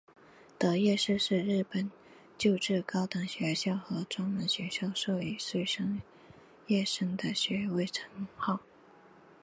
[0.57, 1.91] 得业士是日本
[2.35, 5.59] 旧制高等学校和专门学校授与卒
[6.65, 8.59] 业生的学位称号。